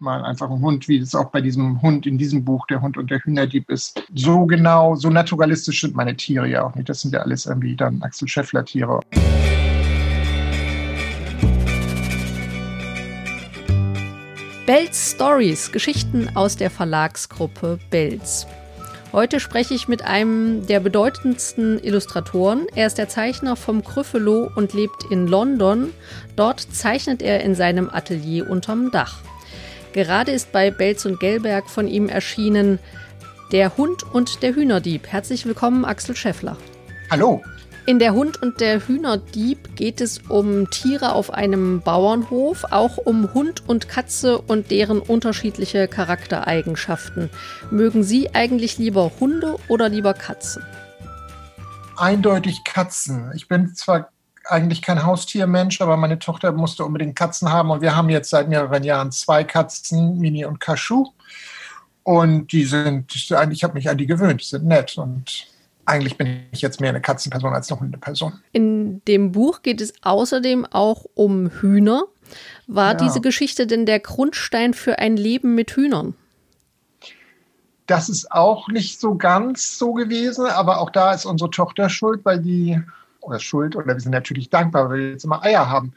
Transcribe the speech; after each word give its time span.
mal 0.00 0.24
einfach 0.24 0.50
ein 0.50 0.60
Hund, 0.60 0.88
wie 0.88 0.98
es 0.98 1.14
auch 1.14 1.30
bei 1.30 1.40
diesem 1.40 1.82
Hund 1.82 2.06
in 2.06 2.18
diesem 2.18 2.44
Buch, 2.44 2.66
der 2.66 2.80
Hund 2.80 2.96
und 2.96 3.10
der 3.10 3.20
Hühnerdieb 3.20 3.70
ist. 3.70 4.02
So 4.14 4.46
genau, 4.46 4.94
so 4.94 5.10
naturalistisch 5.10 5.80
sind 5.80 5.94
meine 5.94 6.16
Tiere 6.16 6.48
ja 6.48 6.64
auch 6.64 6.74
nicht. 6.74 6.88
Das 6.88 7.02
sind 7.02 7.12
ja 7.12 7.20
alles 7.20 7.46
irgendwie 7.46 7.76
dann 7.76 8.02
Axel 8.02 8.28
Scheffler 8.28 8.64
Tiere. 8.64 9.00
Bells 14.66 15.12
Stories, 15.12 15.72
Geschichten 15.72 16.28
aus 16.34 16.56
der 16.56 16.70
Verlagsgruppe 16.70 17.78
Bells. 17.90 18.46
Heute 19.12 19.40
spreche 19.40 19.74
ich 19.74 19.88
mit 19.88 20.02
einem 20.02 20.64
der 20.68 20.78
bedeutendsten 20.78 21.82
Illustratoren. 21.82 22.68
Er 22.76 22.86
ist 22.86 22.96
der 22.96 23.08
Zeichner 23.08 23.56
vom 23.56 23.82
Kryphelo 23.82 24.48
und 24.54 24.72
lebt 24.72 25.10
in 25.10 25.26
London. 25.26 25.92
Dort 26.36 26.60
zeichnet 26.60 27.20
er 27.20 27.42
in 27.42 27.56
seinem 27.56 27.90
Atelier 27.90 28.48
unterm 28.48 28.92
Dach. 28.92 29.18
Gerade 29.92 30.30
ist 30.30 30.52
bei 30.52 30.70
Belz 30.70 31.04
und 31.04 31.18
Gelberg 31.18 31.68
von 31.68 31.88
ihm 31.88 32.08
erschienen 32.08 32.78
Der 33.50 33.76
Hund 33.76 34.04
und 34.04 34.42
der 34.42 34.54
Hühnerdieb. 34.54 35.08
Herzlich 35.08 35.46
willkommen, 35.46 35.84
Axel 35.84 36.14
Scheffler. 36.14 36.56
Hallo. 37.10 37.42
In 37.86 37.98
Der 37.98 38.14
Hund 38.14 38.40
und 38.40 38.60
der 38.60 38.86
Hühnerdieb 38.86 39.74
geht 39.74 40.00
es 40.00 40.18
um 40.28 40.70
Tiere 40.70 41.12
auf 41.12 41.32
einem 41.32 41.80
Bauernhof, 41.80 42.66
auch 42.70 42.98
um 42.98 43.34
Hund 43.34 43.68
und 43.68 43.88
Katze 43.88 44.38
und 44.38 44.70
deren 44.70 45.00
unterschiedliche 45.00 45.88
Charaktereigenschaften. 45.88 47.28
Mögen 47.72 48.04
Sie 48.04 48.32
eigentlich 48.32 48.78
lieber 48.78 49.10
Hunde 49.18 49.56
oder 49.66 49.88
lieber 49.88 50.14
Katzen? 50.14 50.62
Eindeutig 51.96 52.62
Katzen. 52.62 53.32
Ich 53.34 53.48
bin 53.48 53.74
zwar 53.74 54.12
eigentlich 54.50 54.82
kein 54.82 55.04
Haustiermensch, 55.04 55.80
aber 55.80 55.96
meine 55.96 56.18
Tochter 56.18 56.52
musste 56.52 56.84
unbedingt 56.84 57.16
Katzen 57.16 57.50
haben 57.50 57.70
und 57.70 57.80
wir 57.80 57.96
haben 57.96 58.10
jetzt 58.10 58.30
seit 58.30 58.48
mehreren 58.48 58.84
Jahren 58.84 59.12
zwei 59.12 59.44
Katzen, 59.44 60.18
Mini 60.18 60.44
und 60.44 60.60
Kaschu. 60.60 61.06
Und 62.02 62.52
die 62.52 62.64
sind, 62.64 63.14
ich 63.14 63.30
habe 63.32 63.74
mich 63.74 63.88
an 63.88 63.98
die 63.98 64.06
gewöhnt, 64.06 64.40
die 64.40 64.46
sind 64.46 64.64
nett 64.64 64.96
und 64.98 65.46
eigentlich 65.84 66.16
bin 66.16 66.44
ich 66.52 66.62
jetzt 66.62 66.80
mehr 66.80 66.90
eine 66.90 67.00
Katzenperson 67.00 67.52
als 67.52 67.70
eine 67.70 67.80
Hundeperson. 67.80 68.32
In 68.52 69.04
dem 69.06 69.32
Buch 69.32 69.62
geht 69.62 69.80
es 69.80 69.92
außerdem 70.02 70.66
auch 70.66 71.04
um 71.14 71.50
Hühner. 71.50 72.04
War 72.66 72.92
ja. 72.92 72.94
diese 72.94 73.20
Geschichte 73.20 73.66
denn 73.66 73.86
der 73.86 74.00
Grundstein 74.00 74.72
für 74.72 74.98
ein 74.98 75.16
Leben 75.16 75.54
mit 75.54 75.72
Hühnern? 75.72 76.14
Das 77.86 78.08
ist 78.08 78.30
auch 78.30 78.68
nicht 78.68 79.00
so 79.00 79.16
ganz 79.16 79.76
so 79.78 79.92
gewesen, 79.92 80.46
aber 80.46 80.80
auch 80.80 80.90
da 80.90 81.12
ist 81.12 81.24
unsere 81.24 81.50
Tochter 81.50 81.88
schuld, 81.88 82.24
weil 82.24 82.38
die, 82.38 82.80
oder 83.20 83.38
schuld, 83.38 83.76
oder 83.76 83.86
wir 83.86 84.00
sind 84.00 84.12
natürlich 84.12 84.50
dankbar, 84.50 84.88
weil 84.88 84.98
wir 84.98 85.10
jetzt 85.10 85.24
immer 85.24 85.42
Eier 85.42 85.68
haben. 85.68 85.92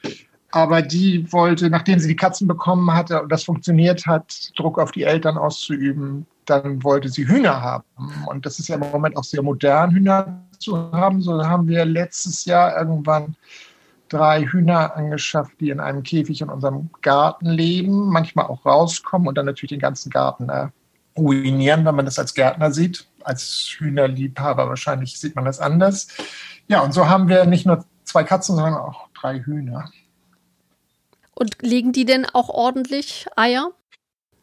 Aber 0.51 0.81
die 0.81 1.31
wollte, 1.31 1.69
nachdem 1.69 1.97
sie 1.99 2.09
die 2.09 2.15
Katzen 2.15 2.47
bekommen 2.47 2.93
hatte 2.93 3.21
und 3.23 3.31
das 3.31 3.43
funktioniert 3.43 4.05
hat, 4.05 4.51
Druck 4.55 4.77
auf 4.77 4.91
die 4.91 5.03
Eltern 5.03 5.37
auszuüben, 5.37 6.27
dann 6.45 6.83
wollte 6.83 7.09
sie 7.09 7.27
Hühner 7.27 7.61
haben. 7.61 7.85
Und 8.27 8.45
das 8.45 8.59
ist 8.59 8.67
ja 8.67 8.75
im 8.75 8.81
Moment 8.81 9.17
auch 9.17 9.23
sehr 9.23 9.41
modern, 9.41 9.91
Hühner 9.91 10.43
zu 10.59 10.91
haben. 10.91 11.21
So 11.21 11.43
haben 11.43 11.67
wir 11.67 11.85
letztes 11.85 12.45
Jahr 12.45 12.77
irgendwann 12.77 13.35
drei 14.09 14.43
Hühner 14.43 14.95
angeschafft, 14.95 15.53
die 15.59 15.71
in 15.71 15.79
einem 15.79 16.03
Käfig 16.03 16.41
in 16.41 16.49
unserem 16.49 16.89
Garten 17.01 17.47
leben, 17.47 18.09
manchmal 18.09 18.45
auch 18.45 18.65
rauskommen 18.65 19.27
und 19.27 19.37
dann 19.37 19.47
natürlich 19.47 19.71
den 19.71 19.79
ganzen 19.79 20.11
Garten 20.11 20.51
ruinieren, 21.17 21.85
wenn 21.85 21.95
man 21.95 22.05
das 22.05 22.19
als 22.19 22.33
Gärtner 22.33 22.71
sieht. 22.71 23.07
Als 23.23 23.75
Hühnerliebhaber 23.77 24.67
wahrscheinlich 24.67 25.19
sieht 25.19 25.35
man 25.35 25.45
das 25.45 25.59
anders. 25.59 26.07
Ja, 26.67 26.81
und 26.81 26.93
so 26.93 27.07
haben 27.07 27.27
wir 27.27 27.45
nicht 27.45 27.65
nur 27.65 27.85
zwei 28.03 28.23
Katzen, 28.23 28.55
sondern 28.55 28.75
auch 28.75 29.07
drei 29.19 29.39
Hühner. 29.39 29.91
Und 31.35 31.61
legen 31.61 31.91
die 31.91 32.05
denn 32.05 32.25
auch 32.25 32.49
ordentlich 32.49 33.27
Eier? 33.35 33.71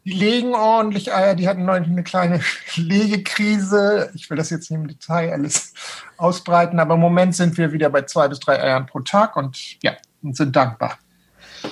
Die 0.03 0.13
legen 0.13 0.55
ordentlich 0.55 1.13
Eier, 1.13 1.35
die 1.35 1.47
hatten 1.47 1.63
neulich 1.63 1.87
eine 1.87 2.03
kleine 2.03 2.41
Legekrise. 2.75 4.11
Ich 4.15 4.29
will 4.29 4.37
das 4.37 4.49
jetzt 4.49 4.71
nicht 4.71 4.79
im 4.79 4.87
Detail 4.87 5.31
alles 5.31 5.73
ausbreiten, 6.17 6.79
aber 6.79 6.95
im 6.95 6.99
Moment 6.99 7.35
sind 7.35 7.57
wir 7.57 7.71
wieder 7.71 7.89
bei 7.89 8.01
zwei 8.03 8.27
bis 8.27 8.39
drei 8.39 8.61
Eiern 8.61 8.87
pro 8.87 9.01
Tag 9.01 9.37
und 9.37 9.81
ja, 9.83 9.93
und 10.23 10.35
sind 10.35 10.55
dankbar. 10.55 10.97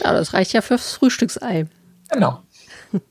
Ja, 0.04 0.14
das 0.14 0.34
reicht 0.34 0.54
ja 0.54 0.62
fürs 0.62 0.94
Frühstücksei. 0.94 1.68
Genau. 2.12 2.44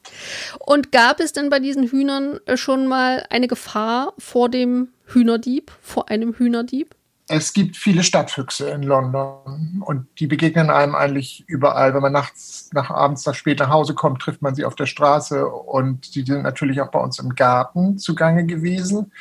Und 0.58 0.90
gab 0.90 1.20
es 1.20 1.32
denn 1.32 1.50
bei 1.50 1.60
diesen 1.60 1.84
Hühnern 1.84 2.40
schon 2.56 2.86
mal 2.86 3.24
eine 3.30 3.46
Gefahr 3.46 4.12
vor 4.18 4.48
dem 4.48 4.88
Hühnerdieb, 5.06 5.70
vor 5.82 6.10
einem 6.10 6.34
Hühnerdieb? 6.34 6.94
Es 7.28 7.52
gibt 7.52 7.76
viele 7.76 8.02
Stadtfüchse 8.02 8.70
in 8.70 8.82
London 8.82 9.82
und 9.84 10.06
die 10.18 10.26
begegnen 10.26 10.70
einem 10.70 10.94
eigentlich 10.94 11.44
überall. 11.46 11.92
Wenn 11.92 12.00
man 12.00 12.12
nachts, 12.12 12.70
nach 12.72 12.90
abends, 12.90 13.26
nach 13.26 13.34
spät 13.34 13.58
nach 13.58 13.68
Hause 13.68 13.94
kommt, 13.94 14.22
trifft 14.22 14.40
man 14.40 14.54
sie 14.54 14.64
auf 14.64 14.74
der 14.74 14.86
Straße 14.86 15.46
und 15.46 16.14
die 16.14 16.22
sind 16.22 16.42
natürlich 16.42 16.80
auch 16.80 16.90
bei 16.90 16.98
uns 16.98 17.18
im 17.18 17.34
Garten 17.34 17.98
zugange 17.98 18.46
gewesen. 18.46 19.12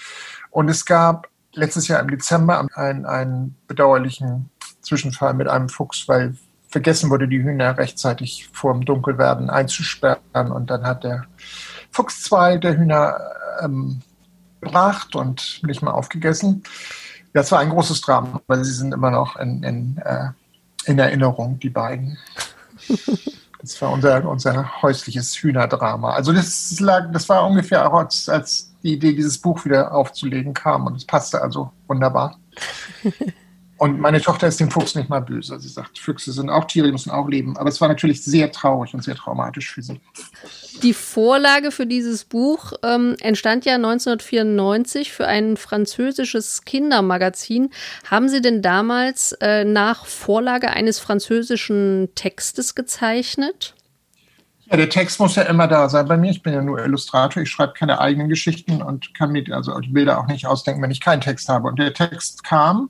Und 0.51 0.69
es 0.69 0.85
gab 0.85 1.27
letztes 1.53 1.89
Jahr 1.89 1.99
im 1.99 2.09
Dezember 2.09 2.65
einen, 2.75 3.05
einen 3.05 3.55
bedauerlichen 3.67 4.49
Zwischenfall 4.81 5.33
mit 5.33 5.49
einem 5.49 5.67
Fuchs, 5.67 6.07
weil 6.07 6.35
vergessen 6.69 7.09
wurde, 7.09 7.27
die 7.27 7.43
Hühner 7.43 7.77
rechtzeitig 7.77 8.49
vor 8.53 8.73
dem 8.73 8.85
Dunkelwerden 8.85 9.49
einzusperren 9.49 10.51
und 10.51 10.69
dann 10.69 10.85
hat 10.85 11.03
der 11.03 11.25
Fuchs 11.91 12.23
zwei 12.23 12.57
der 12.57 12.77
Hühner 12.77 13.19
ähm, 13.61 14.01
gebracht 14.61 15.15
und 15.15 15.61
nicht 15.63 15.81
mal 15.81 15.91
aufgegessen. 15.91 16.63
Das 17.33 17.51
war 17.51 17.59
ein 17.59 17.69
großes 17.69 18.01
Drama, 18.01 18.41
weil 18.47 18.63
sie 18.63 18.73
sind 18.73 18.93
immer 18.93 19.11
noch 19.11 19.35
in, 19.35 19.63
in, 19.63 19.97
äh, 19.97 20.29
in 20.85 20.99
Erinnerung, 20.99 21.59
die 21.59 21.69
beiden. 21.69 22.17
Das 23.59 23.81
war 23.81 23.91
unser, 23.91 24.23
unser 24.29 24.81
häusliches 24.81 25.35
Hühnerdrama. 25.35 26.11
Also 26.11 26.31
das, 26.31 26.79
lag, 26.79 27.11
das 27.11 27.27
war 27.27 27.45
ungefähr 27.45 27.91
auch 27.91 27.99
als, 27.99 28.29
als 28.29 28.71
die 28.83 28.93
Idee, 28.93 29.13
dieses 29.13 29.39
Buch 29.39 29.65
wieder 29.65 29.91
aufzulegen 29.91 30.53
kam 30.53 30.85
und 30.85 30.95
es 30.95 31.05
passte 31.05 31.41
also 31.41 31.71
wunderbar. 31.87 32.39
Und 33.77 33.99
meine 33.99 34.19
Tochter 34.19 34.47
ist 34.47 34.59
dem 34.59 34.71
Fuchs 34.71 34.95
nicht 34.95 35.09
mal 35.09 35.19
böse. 35.19 35.59
Sie 35.59 35.69
sagt, 35.69 35.99
Füchse 35.99 36.31
sind 36.31 36.49
auch 36.49 36.65
Tiere, 36.65 36.87
die 36.87 36.91
müssen 36.91 37.11
auch 37.11 37.27
leben. 37.27 37.57
Aber 37.57 37.69
es 37.69 37.79
war 37.79 37.87
natürlich 37.87 38.23
sehr 38.23 38.51
traurig 38.51 38.93
und 38.93 39.03
sehr 39.03 39.15
traumatisch 39.15 39.71
für 39.71 39.83
sie. 39.83 39.99
Die 40.81 40.93
Vorlage 40.93 41.71
für 41.71 41.85
dieses 41.85 42.25
Buch 42.25 42.73
ähm, 42.83 43.15
entstand 43.21 43.65
ja 43.65 43.75
1994 43.75 45.11
für 45.11 45.27
ein 45.27 45.57
französisches 45.57 46.65
Kindermagazin. 46.65 47.69
Haben 48.09 48.29
Sie 48.29 48.41
denn 48.41 48.63
damals 48.63 49.33
äh, 49.33 49.63
nach 49.63 50.05
Vorlage 50.05 50.69
eines 50.69 50.99
französischen 50.99 52.09
Textes 52.15 52.73
gezeichnet? 52.73 53.75
Ja, 54.69 54.75
der 54.75 54.89
Text 54.89 55.19
muss 55.21 55.35
ja 55.35 55.43
immer 55.43 55.67
da 55.67 55.87
sein 55.87 56.07
bei 56.07 56.17
mir. 56.17 56.29
Ich 56.29 56.43
bin 56.43 56.53
ja 56.53 56.61
nur 56.61 56.83
Illustrator. 56.83 57.41
Ich 57.41 57.49
schreibe 57.49 57.71
keine 57.73 58.01
eigenen 58.01 58.27
Geschichten 58.27 58.81
und 58.81 59.13
kann 59.13 59.31
mir 59.31 59.45
also 59.51 59.79
die 59.79 59.89
Bilder 59.89 60.19
auch 60.19 60.27
nicht 60.27 60.45
ausdenken, 60.45 60.81
wenn 60.81 60.91
ich 60.91 60.99
keinen 60.99 61.21
Text 61.21 61.47
habe. 61.47 61.69
Und 61.69 61.79
der 61.79 61.93
Text 61.93 62.43
kam 62.43 62.89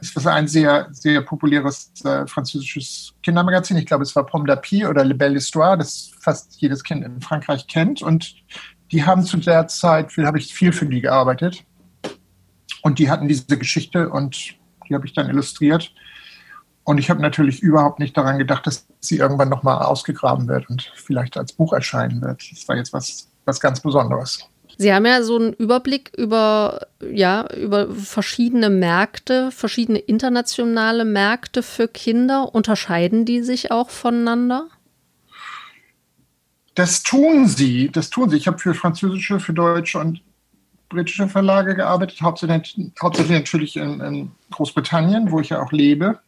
es 0.00 0.24
war 0.24 0.34
ein 0.34 0.46
sehr, 0.46 0.88
sehr 0.90 1.22
populäres 1.22 1.92
äh, 2.04 2.26
französisches 2.26 3.14
Kindermagazin. 3.22 3.76
Ich 3.76 3.86
glaube, 3.86 4.04
es 4.04 4.14
war 4.14 4.24
Pomme 4.24 4.44
d'Api 4.44 4.88
oder 4.88 5.04
Le 5.04 5.14
Belle 5.14 5.34
Histoire, 5.34 5.76
das 5.76 6.10
fast 6.20 6.60
jedes 6.60 6.84
Kind 6.84 7.04
in 7.04 7.20
Frankreich 7.20 7.66
kennt. 7.66 8.02
Und 8.02 8.36
die 8.92 9.04
haben 9.04 9.24
zu 9.24 9.38
der 9.38 9.66
Zeit, 9.66 10.12
viel 10.12 10.26
habe 10.26 10.38
ich 10.38 10.54
viel 10.54 10.72
für 10.72 10.86
die 10.86 11.00
gearbeitet. 11.00 11.64
Und 12.82 12.98
die 12.98 13.10
hatten 13.10 13.28
diese 13.28 13.58
Geschichte 13.58 14.08
und 14.08 14.54
die 14.88 14.94
habe 14.94 15.06
ich 15.06 15.12
dann 15.12 15.28
illustriert. 15.28 15.92
Und 16.84 16.98
ich 16.98 17.10
habe 17.10 17.20
natürlich 17.20 17.60
überhaupt 17.60 17.98
nicht 17.98 18.16
daran 18.16 18.38
gedacht, 18.38 18.66
dass 18.66 18.86
sie 19.00 19.18
irgendwann 19.18 19.50
nochmal 19.50 19.82
ausgegraben 19.82 20.48
wird 20.48 20.70
und 20.70 20.90
vielleicht 20.94 21.36
als 21.36 21.52
Buch 21.52 21.72
erscheinen 21.72 22.22
wird. 22.22 22.42
Das 22.50 22.66
war 22.68 22.76
jetzt 22.76 22.92
was, 22.92 23.28
was 23.44 23.60
ganz 23.60 23.80
Besonderes. 23.80 24.48
Sie 24.80 24.94
haben 24.94 25.06
ja 25.06 25.24
so 25.24 25.36
einen 25.36 25.54
Überblick 25.54 26.12
über, 26.16 26.86
ja, 27.00 27.52
über 27.52 27.92
verschiedene 27.92 28.70
Märkte, 28.70 29.50
verschiedene 29.50 29.98
internationale 29.98 31.04
Märkte 31.04 31.64
für 31.64 31.88
Kinder. 31.88 32.54
Unterscheiden 32.54 33.24
die 33.24 33.42
sich 33.42 33.72
auch 33.72 33.90
voneinander? 33.90 34.68
Das 36.76 37.02
tun 37.02 37.48
sie, 37.48 37.90
das 37.90 38.08
tun 38.08 38.30
sie. 38.30 38.36
Ich 38.36 38.46
habe 38.46 38.58
für 38.58 38.72
französische, 38.72 39.40
für 39.40 39.52
deutsche 39.52 39.98
und 39.98 40.22
britische 40.88 41.26
Verlage 41.26 41.74
gearbeitet, 41.74 42.22
hauptsächlich, 42.22 42.92
hauptsächlich 43.02 43.36
natürlich 43.36 43.76
in, 43.76 44.00
in 44.00 44.30
Großbritannien, 44.52 45.32
wo 45.32 45.40
ich 45.40 45.48
ja 45.48 45.60
auch 45.60 45.72
lebe. 45.72 46.20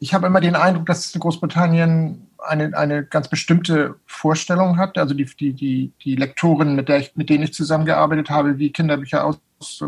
Ich 0.00 0.14
habe 0.14 0.26
immer 0.26 0.40
den 0.40 0.56
Eindruck, 0.56 0.86
dass 0.86 1.12
Großbritannien 1.12 2.26
eine, 2.38 2.76
eine 2.76 3.04
ganz 3.04 3.28
bestimmte 3.28 3.96
Vorstellung 4.06 4.76
hat. 4.76 4.98
Also 4.98 5.14
die, 5.14 5.24
die, 5.24 5.52
die, 5.52 5.92
die 6.02 6.16
Lektoren, 6.16 6.74
mit, 6.74 6.88
der 6.88 6.98
ich, 6.98 7.16
mit 7.16 7.30
denen 7.30 7.44
ich 7.44 7.54
zusammengearbeitet 7.54 8.30
habe, 8.30 8.58
wie 8.58 8.72
Kinderbücher 8.72 9.24
aus, 9.24 9.38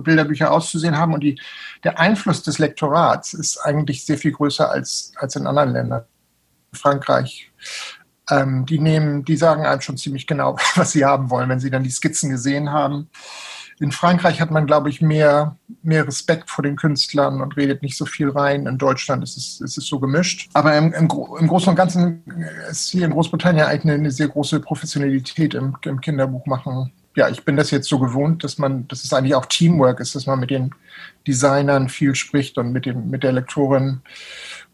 Bilderbücher 0.02 0.50
auszusehen 0.50 0.96
haben. 0.96 1.14
Und 1.14 1.20
die, 1.20 1.40
der 1.84 1.98
Einfluss 1.98 2.42
des 2.42 2.58
Lektorats 2.58 3.34
ist 3.34 3.58
eigentlich 3.58 4.04
sehr 4.04 4.18
viel 4.18 4.32
größer 4.32 4.70
als, 4.70 5.12
als 5.16 5.36
in 5.36 5.46
anderen 5.46 5.72
Ländern. 5.72 6.04
Frankreich. 6.72 7.50
Ähm, 8.30 8.66
die 8.66 8.78
nehmen, 8.78 9.24
die 9.24 9.36
sagen 9.36 9.64
einem 9.64 9.80
schon 9.80 9.96
ziemlich 9.96 10.26
genau, 10.26 10.56
was 10.74 10.92
sie 10.92 11.04
haben 11.04 11.30
wollen, 11.30 11.48
wenn 11.48 11.60
sie 11.60 11.70
dann 11.70 11.84
die 11.84 11.90
Skizzen 11.90 12.30
gesehen 12.30 12.72
haben. 12.72 13.08
In 13.80 13.92
Frankreich 13.92 14.40
hat 14.40 14.50
man, 14.50 14.66
glaube 14.66 14.90
ich, 14.90 15.00
mehr, 15.00 15.56
mehr 15.82 16.06
Respekt 16.06 16.50
vor 16.50 16.62
den 16.62 16.76
Künstlern 16.76 17.40
und 17.40 17.56
redet 17.56 17.82
nicht 17.82 17.96
so 17.96 18.06
viel 18.06 18.28
rein. 18.30 18.66
In 18.66 18.76
Deutschland 18.76 19.22
ist 19.22 19.36
es, 19.36 19.60
ist 19.60 19.78
es 19.78 19.86
so 19.86 20.00
gemischt. 20.00 20.48
Aber 20.54 20.76
im, 20.76 20.92
im, 20.92 21.08
im 21.38 21.46
Großen 21.46 21.70
und 21.70 21.76
Ganzen 21.76 22.22
ist 22.70 22.90
hier 22.90 23.04
in 23.04 23.12
Großbritannien 23.12 23.66
eigentlich 23.66 23.94
eine, 23.94 24.10
sehr 24.10 24.28
große 24.28 24.60
Professionalität 24.60 25.54
im, 25.54 25.76
im 25.82 26.00
Kinderbuchmachen. 26.00 26.92
Ja, 27.14 27.28
ich 27.28 27.44
bin 27.44 27.56
das 27.56 27.70
jetzt 27.70 27.88
so 27.88 27.98
gewohnt, 27.98 28.44
dass 28.44 28.58
man, 28.58 28.86
dass 28.88 29.04
es 29.04 29.12
eigentlich 29.12 29.34
auch 29.34 29.46
Teamwork 29.46 30.00
ist, 30.00 30.14
dass 30.14 30.26
man 30.26 30.40
mit 30.40 30.50
den 30.50 30.72
Designern 31.26 31.88
viel 31.88 32.14
spricht 32.14 32.58
und 32.58 32.72
mit, 32.72 32.86
dem, 32.86 33.10
mit 33.10 33.22
der 33.22 33.32
Lektorin. 33.32 34.00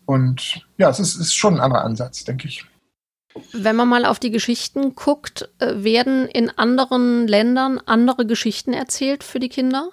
Und 0.07 0.67
ja, 0.79 0.91
es 0.91 0.99
ist, 0.99 1.17
ist 1.17 1.35
schon 1.35 1.55
ein 1.55 1.61
anderer 1.61 1.85
Ansatz, 1.85 2.25
denke 2.25 2.49
ich. 2.49 2.67
Wenn 3.53 3.77
man 3.77 3.89
mal 3.89 4.05
auf 4.05 4.19
die 4.19 4.31
Geschichten 4.31 4.95
guckt, 4.95 5.49
äh, 5.59 5.83
werden 5.83 6.29
in 6.29 6.51
anderen 6.51 7.27
Ländern 7.27 7.81
andere 7.85 8.27
Geschichten 8.27 8.73
erzählt 8.73 9.25
für 9.25 9.41
die 9.41 9.49
Kinder? 9.49 9.91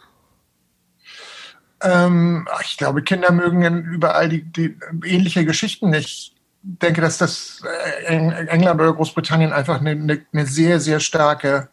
Ähm, 1.81 2.47
ich 2.63 2.77
glaube, 2.77 3.01
Kinder 3.01 3.31
mögen 3.31 3.83
überall 3.83 4.29
die, 4.29 4.43
die 4.43 4.77
ähnliche 5.03 5.45
Geschichten. 5.45 5.93
Ich 5.93 6.35
denke, 6.61 7.01
dass 7.01 7.17
das 7.17 7.63
äh, 8.05 8.15
England 8.15 8.79
oder 8.79 8.93
Großbritannien 8.93 9.51
einfach 9.51 9.79
eine, 9.79 10.23
eine, 10.31 10.45
sehr, 10.45 10.79
sehr 10.79 10.99
starke 10.99 11.69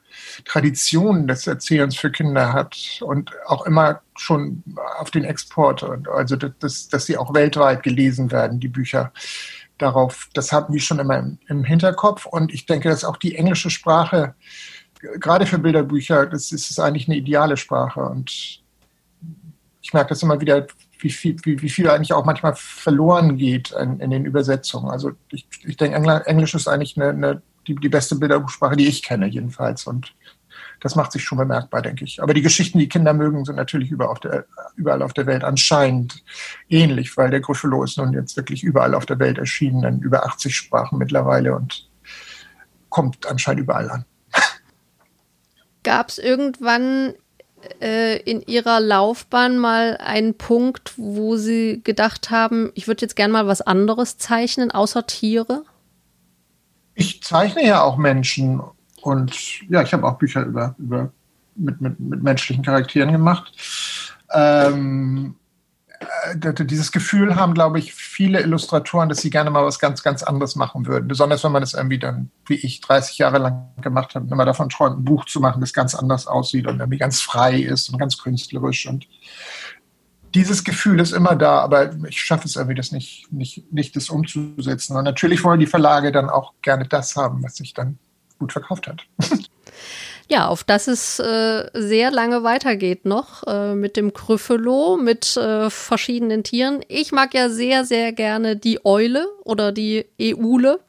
Tradition 0.47 1.29
des 1.29 1.47
Erzählens 1.47 1.97
für 1.97 2.11
Kinder 2.11 2.55
hat 2.55 3.00
und 3.03 3.32
auch 3.47 3.67
immer 3.67 4.00
schon 4.17 4.62
auf 4.99 5.11
den 5.11 5.25
Export, 5.25 5.85
also 6.09 6.37
dass, 6.37 6.88
dass 6.88 7.06
sie 7.06 7.19
auch 7.19 7.35
weltweit 7.35 7.82
gelesen 7.82 8.32
werden, 8.32 8.61
die 8.61 8.69
Bücher 8.69 9.12
darauf, 9.78 10.28
das 10.34 10.52
hatten 10.52 10.72
die 10.72 10.80
schon 10.80 10.98
immer 10.98 11.19
im, 11.19 11.38
im 11.48 11.64
Hinterkopf. 11.64 12.26
Und 12.26 12.52
ich 12.52 12.66
denke, 12.66 12.88
dass 12.88 13.04
auch 13.04 13.16
die 13.16 13.36
englische 13.36 13.70
Sprache, 13.70 14.34
gerade 15.20 15.46
für 15.46 15.58
Bilderbücher, 15.58 16.26
das 16.26 16.52
ist, 16.52 16.70
ist 16.70 16.80
eigentlich 16.80 17.08
eine 17.08 17.16
ideale 17.16 17.56
Sprache. 17.56 18.00
Und 18.00 18.60
ich 19.80 19.92
merke 19.92 20.10
das 20.10 20.22
immer 20.22 20.40
wieder, 20.40 20.66
wie 21.00 21.10
viel, 21.10 21.36
wie, 21.44 21.62
wie 21.62 21.69
viel 21.69 21.88
eigentlich 21.88 22.12
auch 22.12 22.25
manchmal 22.25 22.54
verloren 22.56 23.36
geht 23.36 23.70
in, 23.70 24.00
in 24.00 24.10
den 24.10 24.25
Übersetzungen. 24.25 24.90
Also 24.90 25.12
ich, 25.30 25.46
ich 25.64 25.76
denke, 25.76 25.96
Englisch 26.26 26.54
ist 26.54 26.69
eigentlich 26.69 26.96
eine, 26.96 27.10
eine, 27.10 27.42
die, 27.66 27.76
die 27.76 27.88
beste 27.88 28.16
Bilderbuchsprache, 28.16 28.76
die 28.76 28.88
ich 28.88 29.02
kenne 29.02 29.26
jedenfalls. 29.26 29.86
Und 29.86 30.12
das 30.80 30.94
macht 30.94 31.12
sich 31.12 31.25
schon 31.25 31.38
bemerkbar, 31.38 31.82
denke 31.82 32.04
ich. 32.04 32.22
Aber 32.22 32.34
die 32.34 32.42
Geschichten, 32.42 32.78
die 32.78 32.88
Kinder 32.88 33.12
mögen, 33.12 33.44
sind 33.44 33.56
natürlich 33.56 33.90
überall 33.90 34.10
auf 34.10 34.20
der, 34.20 34.46
überall 34.76 35.02
auf 35.02 35.12
der 35.12 35.26
Welt 35.26 35.44
anscheinend 35.44 36.22
ähnlich, 36.69 37.16
weil 37.16 37.30
der 37.30 37.40
Gruffalo 37.40 37.82
ist 37.82 37.98
nun 37.98 38.12
jetzt 38.12 38.36
wirklich 38.36 38.62
überall 38.62 38.94
auf 38.94 39.06
der 39.06 39.19
Welt 39.19 39.38
erschienen, 39.38 39.82
in 39.84 40.00
über 40.00 40.25
80 40.26 40.54
Sprachen 40.54 40.98
mittlerweile 40.98 41.54
und 41.54 41.88
kommt 42.88 43.26
anscheinend 43.26 43.62
überall 43.62 43.90
an. 43.90 44.04
Gab 45.82 46.08
es 46.08 46.19
irgendwann 46.19 47.14
äh, 47.81 48.19
in 48.19 48.40
Ihrer 48.42 48.81
Laufbahn 48.81 49.58
mal 49.58 49.96
einen 49.96 50.34
Punkt, 50.34 50.92
wo 50.96 51.36
Sie 51.36 51.81
gedacht 51.82 52.31
haben, 52.31 52.70
ich 52.74 52.86
würde 52.86 53.02
jetzt 53.02 53.16
gerne 53.16 53.32
mal 53.32 53.46
was 53.46 53.62
anderes 53.62 54.16
zeichnen, 54.16 54.70
außer 54.70 55.06
Tiere? 55.06 55.64
Ich 56.94 57.22
zeichne 57.22 57.64
ja 57.66 57.82
auch 57.82 57.96
Menschen 57.96 58.60
und 59.02 59.60
ja, 59.68 59.82
ich 59.82 59.92
habe 59.92 60.06
auch 60.06 60.18
Bücher 60.18 60.44
über, 60.44 60.74
über 60.78 61.12
mit, 61.54 61.80
mit, 61.80 61.98
mit 62.00 62.22
menschlichen 62.22 62.64
Charakteren 62.64 63.12
gemacht. 63.12 63.52
Ähm, 64.32 65.36
äh, 66.00 66.64
dieses 66.64 66.92
Gefühl 66.92 67.36
haben, 67.36 67.54
glaube 67.54 67.78
ich, 67.78 67.94
viele 67.94 68.40
Illustratoren, 68.40 69.08
dass 69.08 69.18
sie 69.18 69.30
gerne 69.30 69.50
mal 69.50 69.64
was 69.64 69.78
ganz, 69.78 70.02
ganz 70.02 70.22
anderes 70.22 70.54
machen 70.54 70.86
würden. 70.86 71.08
Besonders 71.08 71.42
wenn 71.44 71.52
man 71.52 71.62
das 71.62 71.74
irgendwie 71.74 71.98
dann, 71.98 72.30
wie 72.46 72.54
ich, 72.54 72.80
30 72.80 73.18
Jahre 73.18 73.38
lang 73.38 73.68
gemacht 73.80 74.14
habe, 74.14 74.30
wenn 74.30 74.36
man 74.36 74.46
davon 74.46 74.68
träumt, 74.68 74.98
ein 74.98 75.04
Buch 75.04 75.24
zu 75.24 75.40
machen, 75.40 75.60
das 75.60 75.72
ganz 75.72 75.94
anders 75.94 76.26
aussieht 76.26 76.66
und 76.66 76.78
irgendwie 76.78 76.98
ganz 76.98 77.20
frei 77.20 77.60
ist 77.60 77.88
und 77.88 77.98
ganz 77.98 78.18
künstlerisch. 78.18 78.86
Und 78.86 79.08
dieses 80.34 80.62
Gefühl 80.62 81.00
ist 81.00 81.12
immer 81.12 81.34
da, 81.34 81.58
aber 81.60 81.94
ich 82.06 82.22
schaffe 82.22 82.46
es 82.46 82.56
irgendwie, 82.56 82.76
das 82.76 82.92
nicht, 82.92 83.32
nicht, 83.32 83.72
nicht 83.72 83.96
das 83.96 84.10
umzusetzen. 84.10 84.96
Und 84.96 85.04
natürlich 85.04 85.42
wollen 85.42 85.60
die 85.60 85.66
Verlage 85.66 86.12
dann 86.12 86.30
auch 86.30 86.52
gerne 86.62 86.86
das 86.86 87.16
haben, 87.16 87.42
was 87.42 87.56
sich 87.56 87.74
dann 87.74 87.98
gut 88.38 88.52
verkauft 88.52 88.87
hat. 88.87 89.02
Ja, 90.31 90.49
auf 90.49 90.62
das 90.62 90.88
es 90.88 91.19
äh, 91.19 91.70
sehr 91.73 92.11
lange 92.11 92.43
weitergeht 92.43 93.06
noch 93.06 93.46
äh, 93.46 93.75
mit 93.75 93.96
dem 93.96 94.12
Kryphelo, 94.12 94.99
mit 94.99 95.38
äh, 95.38 95.70
verschiedenen 95.70 96.44
Tieren. 96.44 96.81
Ich 96.88 97.12
mag 97.12 97.32
ja 97.32 97.49
sehr, 97.49 97.87
sehr 97.87 98.12
gerne 98.12 98.55
die 98.55 98.85
Eule 98.85 99.26
oder 99.44 99.73
die 99.73 100.05
Eule. 100.20 100.81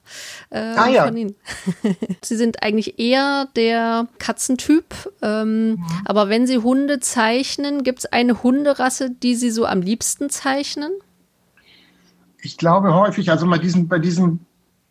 Äh, 0.50 0.60
ah, 0.60 0.90
ja. 0.90 1.10
Sie 2.22 2.36
sind 2.36 2.64
eigentlich 2.64 3.00
eher 3.00 3.48
der 3.56 4.10
Katzentyp. 4.18 4.94
Ähm, 5.22 5.70
mhm. 5.70 5.86
Aber 6.04 6.28
wenn 6.28 6.46
Sie 6.46 6.58
Hunde 6.58 7.00
zeichnen, 7.00 7.84
gibt 7.84 8.00
es 8.00 8.06
eine 8.08 8.44
Hunderasse, 8.44 9.10
die 9.10 9.36
Sie 9.36 9.52
so 9.52 9.66
am 9.66 9.82
liebsten 9.82 10.30
zeichnen? 10.30 10.92
Ich 12.42 12.58
glaube 12.58 12.94
häufig, 12.94 13.32
also 13.32 13.50
bei 13.50 13.58
diesem, 13.58 13.88
bei 13.88 14.00
diesem 14.00 14.42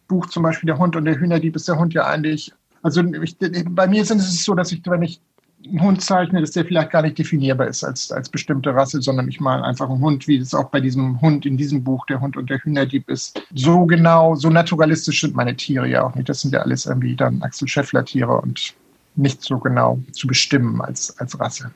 Buch 0.08 0.26
zum 0.26 0.42
Beispiel 0.42 0.66
Der 0.66 0.78
Hund 0.78 0.96
und 0.96 1.04
der 1.04 1.18
Hühnerdieb 1.18 1.54
ist 1.54 1.68
der 1.68 1.78
Hund 1.78 1.94
ja 1.94 2.06
eigentlich, 2.06 2.52
also 2.82 3.02
ich, 3.02 3.36
bei 3.70 3.86
mir 3.86 4.02
ist 4.02 4.10
es 4.10 4.44
so, 4.44 4.54
dass 4.54 4.72
ich, 4.72 4.82
wenn 4.86 5.02
ich 5.02 5.20
einen 5.66 5.82
Hund 5.82 6.02
zeichne, 6.02 6.40
dass 6.40 6.52
der 6.52 6.64
vielleicht 6.64 6.90
gar 6.90 7.02
nicht 7.02 7.18
definierbar 7.18 7.66
ist 7.66 7.84
als, 7.84 8.12
als 8.12 8.28
bestimmte 8.28 8.74
Rasse, 8.74 9.02
sondern 9.02 9.28
ich 9.28 9.40
mal 9.40 9.62
einfach 9.62 9.90
einen 9.90 10.00
Hund, 10.00 10.28
wie 10.28 10.36
es 10.36 10.54
auch 10.54 10.70
bei 10.70 10.80
diesem 10.80 11.20
Hund 11.20 11.46
in 11.46 11.56
diesem 11.56 11.82
Buch, 11.82 12.06
der 12.06 12.20
Hund 12.20 12.36
und 12.36 12.48
der 12.48 12.58
Hühnerdieb 12.58 13.08
ist. 13.08 13.42
So 13.54 13.84
genau, 13.84 14.34
so 14.36 14.50
naturalistisch 14.50 15.20
sind 15.20 15.34
meine 15.34 15.56
Tiere 15.56 15.88
ja 15.88 16.04
auch 16.04 16.14
nicht. 16.14 16.28
Das 16.28 16.40
sind 16.40 16.54
ja 16.54 16.60
alles 16.60 16.86
irgendwie 16.86 17.16
dann 17.16 17.42
Axel 17.42 17.66
Scheffler-Tiere 17.66 18.40
und 18.40 18.74
nicht 19.16 19.42
so 19.42 19.58
genau 19.58 19.98
zu 20.12 20.26
bestimmen 20.26 20.80
als, 20.80 21.18
als 21.18 21.38
Rasse. 21.38 21.70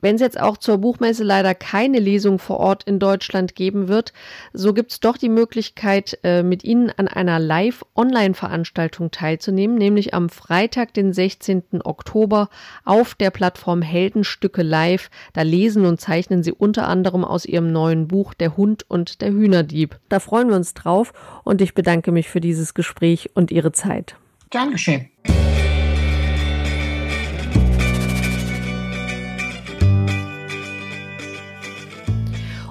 Wenn 0.00 0.14
es 0.14 0.20
jetzt 0.20 0.40
auch 0.40 0.56
zur 0.56 0.78
Buchmesse 0.78 1.24
leider 1.24 1.54
keine 1.54 1.98
Lesung 1.98 2.38
vor 2.38 2.58
Ort 2.58 2.84
in 2.84 2.98
Deutschland 2.98 3.54
geben 3.54 3.88
wird, 3.88 4.12
so 4.52 4.72
gibt 4.72 4.92
es 4.92 5.00
doch 5.00 5.16
die 5.16 5.28
Möglichkeit, 5.28 6.18
äh, 6.22 6.42
mit 6.42 6.64
Ihnen 6.64 6.90
an 6.96 7.08
einer 7.08 7.38
Live-Online-Veranstaltung 7.38 9.10
teilzunehmen, 9.10 9.76
nämlich 9.76 10.14
am 10.14 10.28
Freitag, 10.28 10.94
den 10.94 11.12
16. 11.12 11.82
Oktober 11.84 12.48
auf 12.84 13.14
der 13.14 13.30
Plattform 13.30 13.82
Heldenstücke 13.82 14.62
Live. 14.62 15.10
Da 15.32 15.42
lesen 15.42 15.84
und 15.84 16.00
zeichnen 16.00 16.42
Sie 16.42 16.52
unter 16.52 16.88
anderem 16.88 17.24
aus 17.24 17.44
Ihrem 17.44 17.72
neuen 17.72 18.08
Buch 18.08 18.34
Der 18.34 18.56
Hund 18.56 18.84
und 18.88 19.20
der 19.20 19.30
Hühnerdieb. 19.30 19.98
Da 20.08 20.20
freuen 20.20 20.48
wir 20.48 20.56
uns 20.56 20.74
drauf 20.74 21.12
und 21.44 21.60
ich 21.60 21.74
bedanke 21.74 22.12
mich 22.12 22.28
für 22.28 22.40
dieses 22.40 22.74
Gespräch 22.74 23.30
und 23.34 23.50
Ihre 23.50 23.72
Zeit. 23.72 24.16
Gern 24.50 24.72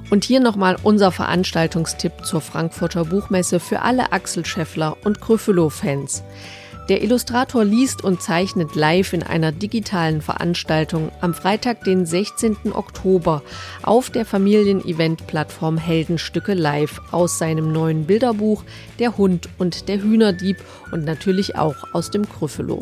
Und 0.09 0.23
hier 0.23 0.39
nochmal 0.39 0.75
unser 0.81 1.11
Veranstaltungstipp 1.11 2.25
zur 2.25 2.41
Frankfurter 2.41 3.05
Buchmesse 3.05 3.59
für 3.59 3.81
alle 3.81 4.11
Axel 4.11 4.45
Scheffler 4.45 4.97
und 5.03 5.21
Gryffalo-Fans. 5.21 6.23
Der 6.89 7.03
Illustrator 7.03 7.63
liest 7.63 8.03
und 8.03 8.19
zeichnet 8.19 8.73
live 8.73 9.13
in 9.13 9.21
einer 9.21 9.51
digitalen 9.51 10.23
Veranstaltung 10.23 11.11
am 11.21 11.35
Freitag, 11.35 11.83
den 11.83 12.07
16. 12.07 12.73
Oktober 12.73 13.43
auf 13.83 14.09
der 14.09 14.25
Familienevent-Plattform 14.25 15.77
Heldenstücke 15.77 16.55
Live 16.55 16.99
aus 17.11 17.37
seinem 17.37 17.71
neuen 17.71 18.05
Bilderbuch 18.07 18.63
Der 18.97 19.17
Hund 19.17 19.49
und 19.59 19.87
der 19.87 20.01
Hühnerdieb 20.01 20.57
und 20.91 21.05
natürlich 21.05 21.55
auch 21.57 21.75
aus 21.93 22.09
dem 22.09 22.23
Gryffalo. 22.23 22.81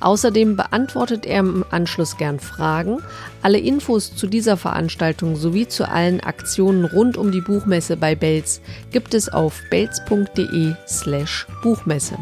Außerdem 0.00 0.56
beantwortet 0.56 1.26
er 1.26 1.40
im 1.40 1.64
Anschluss 1.70 2.16
gern 2.16 2.40
Fragen. 2.40 3.02
Alle 3.42 3.58
Infos 3.58 4.14
zu 4.14 4.26
dieser 4.26 4.56
Veranstaltung 4.56 5.36
sowie 5.36 5.68
zu 5.68 5.88
allen 5.88 6.20
Aktionen 6.20 6.84
rund 6.84 7.16
um 7.16 7.32
die 7.32 7.40
Buchmesse 7.40 7.96
bei 7.96 8.14
Belz 8.14 8.60
gibt 8.92 9.14
es 9.14 9.28
auf 9.28 9.60
belz.de 9.70 10.74
slash 10.86 11.46
Buchmesse. 11.62 12.16